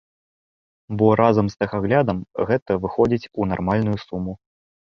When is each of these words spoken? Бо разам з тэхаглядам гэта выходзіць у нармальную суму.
Бо 1.01 1.09
разам 1.21 1.51
з 1.53 1.59
тэхаглядам 1.61 2.17
гэта 2.53 2.81
выходзіць 2.89 3.29
у 3.39 3.51
нармальную 3.53 3.97
суму. 4.09 4.33